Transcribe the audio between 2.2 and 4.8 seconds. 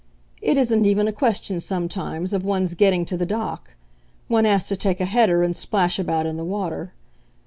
of one's getting to the dock one has to